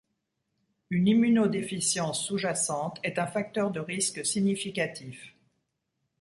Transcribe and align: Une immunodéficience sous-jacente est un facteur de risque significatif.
Une 0.89 1.07
immunodéficience 1.07 2.25
sous-jacente 2.25 2.99
est 3.03 3.19
un 3.19 3.27
facteur 3.27 3.69
de 3.69 3.79
risque 3.79 4.25
significatif. 4.25 5.35